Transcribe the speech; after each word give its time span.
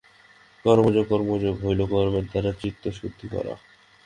কর্মযোগ 0.65 1.05
কর্মযোগ 1.09 1.55
হইল 1.65 1.81
কর্মের 1.85 2.25
দ্বারা 2.25 2.51
চিত্তশুদ্ধি 2.61 3.27
করা। 3.31 3.53